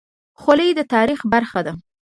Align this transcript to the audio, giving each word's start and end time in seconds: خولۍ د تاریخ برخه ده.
خولۍ 0.41 0.69
د 0.75 0.79
تاریخ 0.93 1.19
برخه 1.33 1.59
ده. 1.65 1.73